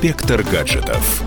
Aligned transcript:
Инспектор 0.00 0.44
гаджетов. 0.44 1.24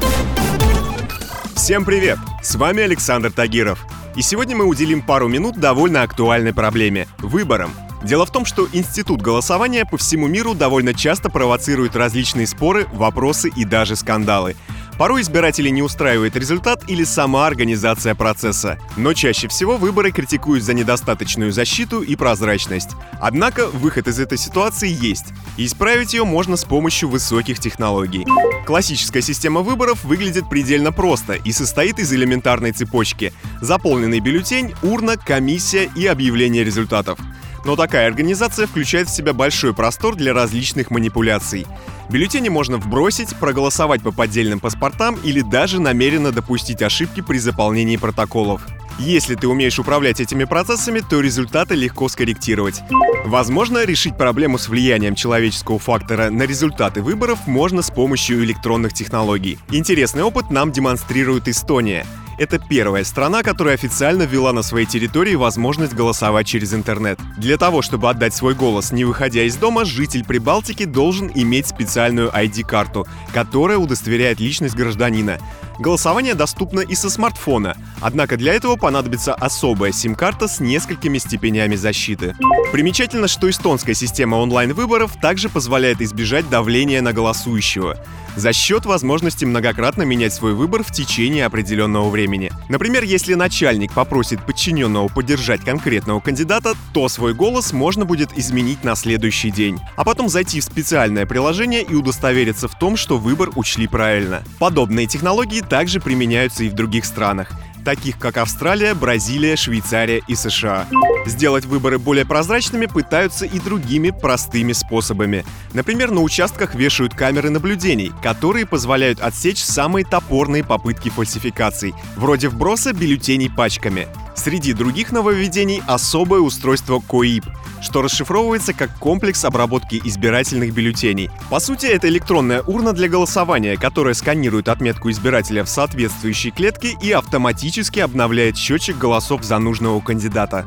Всем 1.58 1.84
привет! 1.84 2.18
С 2.42 2.56
вами 2.56 2.82
Александр 2.82 3.30
Тагиров. 3.30 3.86
И 4.16 4.22
сегодня 4.22 4.56
мы 4.56 4.64
уделим 4.64 5.02
пару 5.02 5.28
минут 5.28 5.58
довольно 5.58 6.04
актуальной 6.04 6.54
проблеме– 6.54 7.10
выборам. 7.18 7.72
Дело 8.02 8.26
в 8.26 8.32
том, 8.32 8.46
что 8.46 8.70
институт 8.72 9.22
голосования 9.22 9.84
по 9.84 9.98
всему 9.98 10.28
миру 10.28 10.54
довольно 10.54 10.94
часто 10.94 11.30
провоцирует 11.30 11.98
различные 11.98 12.48
споры, 12.48 12.88
вопросы 12.94 13.52
и 13.54 13.66
даже 13.66 13.98
скандалы. 13.98 14.56
Порой 15.02 15.24
избирателей 15.24 15.72
не 15.72 15.82
устраивает 15.82 16.36
результат 16.36 16.84
или 16.88 17.04
сама 17.04 17.48
организация 17.48 18.14
процесса. 18.14 18.78
Но 18.98 19.16
чаще 19.16 19.48
всего 19.48 19.78
выборы 19.78 20.12
критикуют 20.12 20.64
за 20.64 20.76
недостаточную 20.76 21.52
защиту 21.52 22.04
и 22.04 22.16
прозрачность. 22.16 22.92
Однако 23.20 23.66
выход 23.66 24.08
из 24.08 24.20
этой 24.20 24.38
ситуации 24.38 24.92
есть. 24.92 25.34
И 25.58 25.66
исправить 25.66 26.14
ее 26.14 26.24
можно 26.24 26.56
с 26.56 26.66
помощью 26.66 27.10
высоких 27.10 27.58
технологий. 27.58 28.28
Классическая 28.68 29.24
система 29.24 29.62
выборов 29.62 30.04
выглядит 30.04 30.48
предельно 30.48 30.92
просто 30.92 31.34
и 31.34 31.52
состоит 31.52 31.98
из 31.98 32.14
элементарной 32.14 32.72
цепочки. 32.72 33.34
Заполненный 33.60 34.20
бюллетень, 34.20 34.76
урна, 34.84 35.18
комиссия 35.18 35.90
и 35.96 36.06
объявление 36.06 36.64
результатов. 36.64 37.18
Но 37.66 37.76
такая 37.76 38.08
организация 38.08 38.68
включает 38.68 39.08
в 39.08 39.16
себя 39.16 39.34
большой 39.34 39.74
простор 39.74 40.16
для 40.16 40.34
различных 40.34 40.92
манипуляций. 40.92 41.66
Бюллетени 42.12 42.50
можно 42.50 42.78
вбросить, 42.78 43.34
проголосовать 43.38 44.02
по 44.02 44.12
поддельным 44.12 44.60
паспортам 44.60 45.18
или 45.24 45.40
даже 45.40 45.80
намеренно 45.80 46.34
допустить 46.34 46.82
ошибки 46.82 47.22
при 47.22 47.38
заполнении 47.38 47.96
протоколов. 47.96 48.68
Если 49.00 49.36
ты 49.36 49.48
умеешь 49.48 49.80
управлять 49.80 50.20
этими 50.20 50.44
процессами, 50.44 51.00
то 51.00 51.22
результаты 51.22 51.76
легко 51.76 52.10
скорректировать. 52.10 52.82
Возможно, 53.26 53.86
решить 53.86 54.18
проблему 54.18 54.58
с 54.58 54.68
влиянием 54.68 55.16
человеческого 55.16 55.80
фактора 55.80 56.30
на 56.30 56.44
результаты 56.44 57.02
выборов 57.02 57.48
можно 57.48 57.82
с 57.82 57.90
помощью 57.90 58.44
электронных 58.44 58.92
технологий. 58.92 59.58
Интересный 59.72 60.24
опыт 60.24 60.52
нам 60.52 60.74
демонстрирует 60.74 61.48
Эстония. 61.48 62.06
Это 62.42 62.58
первая 62.58 63.04
страна, 63.04 63.44
которая 63.44 63.76
официально 63.76 64.24
ввела 64.24 64.52
на 64.52 64.64
своей 64.64 64.88
территории 64.88 65.36
возможность 65.36 65.94
голосовать 65.94 66.48
через 66.48 66.74
интернет. 66.74 67.20
Для 67.38 67.56
того, 67.56 67.84
чтобы 67.84 68.10
отдать 68.10 68.34
свой 68.34 68.56
голос, 68.56 68.92
не 68.92 69.06
выходя 69.06 69.44
из 69.44 69.58
дома, 69.58 69.86
житель 69.86 70.26
Прибалтики 70.26 70.86
должен 70.86 71.32
иметь 71.36 71.68
специальную 71.68 72.32
ID-карту, 72.32 73.06
которая 73.32 73.78
удостоверяет 73.78 74.40
личность 74.40 74.74
гражданина. 74.74 75.38
Голосование 75.82 76.36
доступно 76.36 76.82
и 76.82 76.94
со 76.94 77.10
смартфона, 77.10 77.76
однако 78.02 78.38
для 78.38 78.54
этого 78.54 78.76
понадобится 78.76 79.34
особая 79.34 79.92
сим-карта 79.92 80.48
с 80.48 80.60
несколькими 80.60 81.18
степенями 81.18 81.76
защиты. 81.76 82.36
Примечательно, 82.72 83.28
что 83.28 83.50
эстонская 83.50 83.96
система 83.96 84.36
онлайн-выборов 84.36 85.20
также 85.20 85.50
позволяет 85.50 86.00
избежать 86.00 86.48
давления 86.52 87.02
на 87.02 87.14
голосующего 87.14 87.98
за 88.36 88.54
счет 88.54 88.86
возможности 88.86 89.46
многократно 89.46 90.04
менять 90.04 90.34
свой 90.34 90.54
выбор 90.54 90.84
в 90.84 90.92
течение 90.92 91.46
определенного 91.46 92.10
времени. 92.10 92.52
Например, 92.70 93.04
если 93.04 93.34
начальник 93.34 93.94
попросит 93.94 94.46
подчиненного 94.46 95.08
поддержать 95.08 95.62
конкретного 95.62 96.20
кандидата, 96.20 96.74
то 96.94 97.10
свой 97.10 97.34
голос 97.34 97.74
можно 97.74 98.06
будет 98.06 98.38
изменить 98.38 98.84
на 98.84 98.96
следующий 98.96 99.52
день, 99.52 99.80
а 99.96 100.04
потом 100.04 100.30
зайти 100.30 100.62
в 100.62 100.64
специальное 100.64 101.26
приложение 101.26 101.84
и 101.84 101.94
удостовериться 101.94 102.68
в 102.68 102.78
том, 102.78 102.98
что 102.98 103.18
выбор 103.18 103.50
учли 103.56 103.88
правильно. 103.88 104.44
Подобные 104.60 105.08
технологии 105.08 105.62
также 105.72 106.02
применяются 106.02 106.66
и 106.66 106.70
в 106.70 106.74
других 106.74 107.06
странах 107.06 107.48
таких 107.84 108.18
как 108.20 108.38
Австралия, 108.38 108.94
Бразилия, 108.94 109.56
Швейцария 109.56 110.22
и 110.28 110.36
США. 110.36 110.86
Сделать 111.26 111.66
выборы 111.66 112.00
более 112.00 112.26
прозрачными 112.26 112.86
пытаются 112.86 113.46
и 113.46 113.60
другими 113.60 114.12
простыми 114.12 114.74
способами. 114.74 115.46
Например, 115.74 116.12
на 116.12 116.22
участках 116.22 116.76
вешают 116.76 117.14
камеры 117.14 117.50
наблюдений, 117.50 118.12
которые 118.22 118.66
позволяют 118.66 119.20
отсечь 119.20 119.64
самые 119.64 120.06
топорные 120.06 120.64
попытки 120.64 121.10
фальсификаций, 121.10 121.94
вроде 122.16 122.50
вброса 122.50 122.94
бюллетеней 122.94 123.50
пачками. 123.50 124.08
Среди 124.36 124.74
других 124.74 125.12
нововведений 125.12 125.82
особое 125.88 126.40
устройство 126.42 127.00
КОИП, 127.00 127.46
что 127.82 128.02
расшифровывается 128.02 128.74
как 128.74 128.96
комплекс 128.98 129.44
обработки 129.44 130.02
избирательных 130.04 130.74
бюллетеней. 130.74 131.30
По 131.50 131.60
сути, 131.60 131.88
это 131.88 132.08
электронная 132.08 132.62
урна 132.62 132.94
для 132.94 133.10
голосования, 133.10 133.78
которая 133.78 134.14
сканирует 134.14 134.70
отметку 134.70 135.10
избирателя 135.10 135.64
в 135.64 135.70
соответствующей 135.70 136.52
клетке 136.52 136.96
и 137.02 137.12
автоматически 137.12 138.00
обновляет 138.00 138.58
счетчик 138.58 138.98
голосов 138.98 139.44
за 139.44 139.58
нужного 139.60 140.00
кандидата 140.02 140.66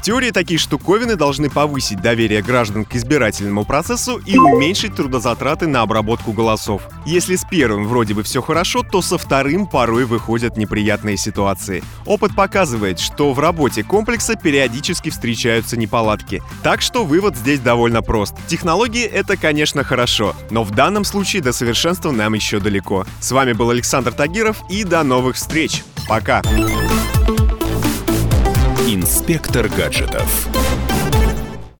теории 0.00 0.30
такие 0.30 0.58
штуковины 0.58 1.16
должны 1.16 1.50
повысить 1.50 2.00
доверие 2.00 2.42
граждан 2.42 2.84
к 2.84 2.94
избирательному 2.94 3.64
процессу 3.64 4.20
и 4.26 4.38
уменьшить 4.38 4.94
трудозатраты 4.94 5.66
на 5.66 5.82
обработку 5.82 6.32
голосов. 6.32 6.82
Если 7.06 7.36
с 7.36 7.44
первым 7.44 7.86
вроде 7.86 8.14
бы 8.14 8.22
все 8.22 8.42
хорошо, 8.42 8.82
то 8.82 9.02
со 9.02 9.18
вторым 9.18 9.66
порой 9.66 10.04
выходят 10.04 10.56
неприятные 10.56 11.16
ситуации. 11.16 11.82
Опыт 12.04 12.34
показывает, 12.34 12.98
что 12.98 13.32
в 13.32 13.38
работе 13.38 13.82
комплекса 13.84 14.34
периодически 14.34 15.10
встречаются 15.10 15.76
неполадки. 15.76 16.42
Так 16.62 16.82
что 16.82 17.04
вывод 17.04 17.36
здесь 17.36 17.60
довольно 17.60 18.02
прост. 18.02 18.34
Технологии— 18.46 19.04
это, 19.04 19.36
конечно, 19.36 19.84
хорошо, 19.84 20.34
но 20.50 20.64
в 20.64 20.70
данном 20.70 21.04
случае 21.04 21.42
до 21.42 21.52
совершенства 21.52 22.10
нам 22.10 22.34
еще 22.34 22.60
далеко. 22.60 23.06
С 23.20 23.30
вами 23.32 23.52
был 23.52 23.70
Александр 23.70 24.12
Тагиров 24.12 24.62
и 24.68 24.84
до 24.84 25.02
новых 25.02 25.36
встреч. 25.36 25.84
Пока! 26.08 26.42
Инспектор 28.88 29.68
гаджетов. 29.68 30.48